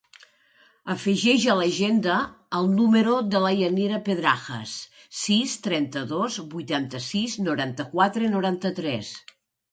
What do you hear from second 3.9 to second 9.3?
Pedrajas: sis, trenta-dos, vuitanta-sis, noranta-quatre, noranta-tres.